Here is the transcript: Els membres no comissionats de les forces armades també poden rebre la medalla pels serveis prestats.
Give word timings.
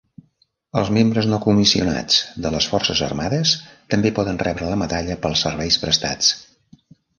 Els 0.79 0.87
membres 0.95 1.27
no 1.33 1.37
comissionats 1.43 2.17
de 2.45 2.51
les 2.55 2.69
forces 2.71 3.03
armades 3.09 3.53
també 3.95 4.13
poden 4.21 4.43
rebre 4.47 4.73
la 4.73 4.81
medalla 4.85 5.21
pels 5.27 5.47
serveis 5.49 5.81
prestats. 5.87 6.35